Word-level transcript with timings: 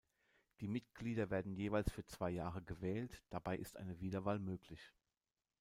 Die 0.61 0.67
Mitglieder 0.67 1.29
werden 1.29 1.53
jeweils 1.53 1.91
für 1.91 2.03
zwei 2.07 2.31
Jahre 2.31 2.63
gewählt; 2.63 3.21
dabei 3.29 3.55
ist 3.55 3.77
eine 3.77 3.99
Wiederwahl 3.99 4.39
möglich. 4.39 4.91